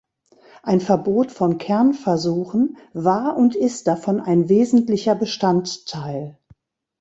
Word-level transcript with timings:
Ein 0.63 0.81
Verbot 0.81 1.31
von 1.31 1.59
Kernversuchen 1.59 2.77
war 2.95 3.37
und 3.37 3.53
ist 3.55 3.85
davon 3.85 4.19
ein 4.19 4.49
wesentlicher 4.49 5.13
Bestandteil. 5.13 6.39